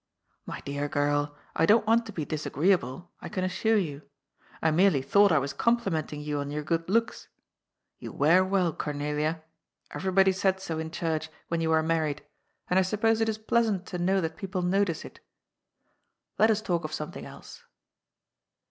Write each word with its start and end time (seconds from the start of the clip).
'^ 0.47 0.47
My 0.47 0.61
dear 0.61 0.89
girl, 0.89 1.37
I 1.55 1.67
don't 1.67 1.85
want 1.85 2.07
to 2.07 2.11
be 2.11 2.25
disagreeable, 2.25 3.11
I 3.21 3.29
can 3.29 3.43
assure 3.43 3.77
you. 3.77 4.01
I 4.59 4.71
merely 4.71 5.03
thought 5.03 5.31
I 5.31 5.37
was 5.37 5.53
complimenting 5.53 6.21
you 6.21 6.39
on 6.39 6.49
your 6.49 6.63
good 6.63 6.89
looks. 6.89 7.27
You 7.99 8.11
wear 8.11 8.43
well, 8.43 8.73
Cornelia. 8.73 9.43
Everybody 9.91 10.31
said 10.31 10.59
so 10.59 10.79
in 10.79 10.89
church, 10.89 11.29
when 11.49 11.61
you 11.61 11.69
were 11.69 11.83
married, 11.83 12.23
and 12.67 12.79
I 12.79 12.81
suppose 12.81 13.21
it 13.21 13.25
234 13.25 13.29
CK)D'S 13.29 13.35
FOOL. 13.37 13.43
is 13.43 13.63
pleasant 13.67 13.85
to 13.85 14.03
know 14.03 14.21
that 14.21 14.37
people 14.37 14.63
notice 14.63 15.05
it. 15.05 15.19
Let 16.39 16.49
ns 16.49 16.63
talk 16.63 16.83
of 16.83 16.91
something 16.91 17.27
else." 17.27 17.63